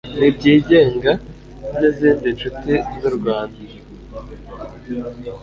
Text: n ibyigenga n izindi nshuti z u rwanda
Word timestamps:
n 0.19 0.21
ibyigenga 0.29 1.11
n 1.77 1.81
izindi 1.89 2.27
nshuti 2.35 2.73
z 2.99 3.01
u 3.09 3.11
rwanda 3.17 3.61